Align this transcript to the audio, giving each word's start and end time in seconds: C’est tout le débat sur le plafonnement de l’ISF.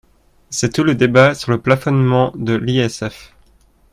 C’est 0.49 0.73
tout 0.73 0.83
le 0.83 0.95
débat 0.95 1.35
sur 1.35 1.51
le 1.51 1.61
plafonnement 1.61 2.33
de 2.35 2.55
l’ISF. 2.55 3.35